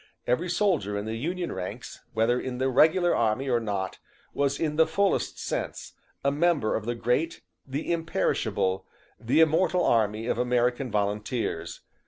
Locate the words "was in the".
4.33-4.87